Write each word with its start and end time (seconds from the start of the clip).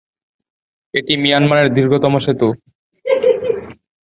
এটি 0.93 1.13
মিয়ানমারের 1.17 1.67
দীর্ঘতম 1.73 2.13
সেতু। 2.19 2.49